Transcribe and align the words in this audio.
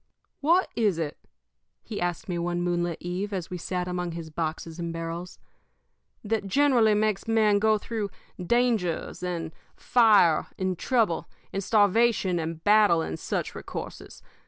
"What 0.39 0.67
is 0.75 0.97
it," 0.97 1.19
he 1.83 2.01
asked 2.01 2.27
me 2.27 2.39
one 2.39 2.63
moonlit 2.63 2.97
eve, 2.99 3.31
as 3.31 3.51
we 3.51 3.59
sat 3.59 3.87
among 3.87 4.13
his 4.13 4.31
boxes 4.31 4.79
and 4.79 4.91
barrels, 4.91 5.37
"that 6.23 6.47
generally 6.47 6.95
makes 6.95 7.27
men 7.27 7.59
go 7.59 7.77
through 7.77 8.09
dangers, 8.43 9.21
and 9.21 9.51
fire, 9.75 10.47
and 10.57 10.75
trouble, 10.75 11.29
and 11.53 11.63
starvation, 11.63 12.39
and 12.39 12.63
battle, 12.63 13.03
and 13.03 13.19
such 13.19 13.53
recourses? 13.53 14.23